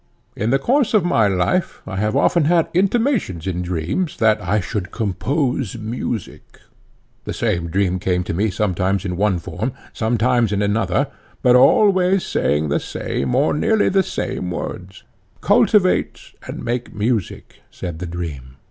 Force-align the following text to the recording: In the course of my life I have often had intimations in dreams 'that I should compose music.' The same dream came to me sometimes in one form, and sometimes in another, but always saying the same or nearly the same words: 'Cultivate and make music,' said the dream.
In 0.35 0.49
the 0.49 0.57
course 0.57 0.95
of 0.95 1.05
my 1.05 1.27
life 1.27 1.83
I 1.85 1.97
have 1.97 2.15
often 2.15 2.45
had 2.45 2.69
intimations 2.73 3.45
in 3.45 3.61
dreams 3.61 4.17
'that 4.17 4.41
I 4.41 4.59
should 4.59 4.89
compose 4.89 5.77
music.' 5.77 6.59
The 7.25 7.35
same 7.35 7.67
dream 7.69 7.99
came 7.99 8.23
to 8.23 8.33
me 8.33 8.49
sometimes 8.49 9.05
in 9.05 9.15
one 9.15 9.37
form, 9.37 9.61
and 9.73 9.73
sometimes 9.93 10.51
in 10.51 10.63
another, 10.63 11.05
but 11.43 11.55
always 11.55 12.25
saying 12.25 12.69
the 12.69 12.79
same 12.79 13.35
or 13.35 13.53
nearly 13.53 13.89
the 13.89 14.01
same 14.01 14.49
words: 14.49 15.03
'Cultivate 15.39 16.31
and 16.47 16.65
make 16.65 16.91
music,' 16.91 17.61
said 17.69 17.99
the 17.99 18.07
dream. 18.07 18.55